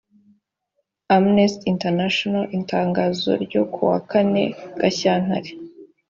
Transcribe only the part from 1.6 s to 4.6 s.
international itangazo ryo ku wa kane